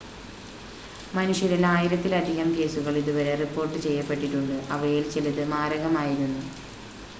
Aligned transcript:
മനുഷ്യരിൽ 1.13 1.63
ആയിരത്തിലധികം 1.67 2.49
കേസുകൾ 2.55 2.95
ഇതുവരെ 2.97 3.35
റിപ്പോർട്ട് 3.35 3.77
ചെയ്യപ്പെട്ടിട്ടുണ്ട് 3.77 4.57
അവയിൽ 4.71 5.05
ചിലത് 5.09 5.43
മാരകമായിരുന്നു 5.47 6.43